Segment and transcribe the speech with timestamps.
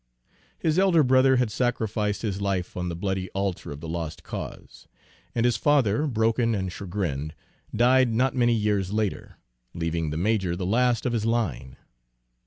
[0.57, 4.87] His elder brother had sacrificed his life on the bloody altar of the lost cause,
[5.35, 7.35] and his father, broken and chagrined,
[7.75, 9.37] died not many years later,
[9.75, 11.77] leaving the major the last of his line.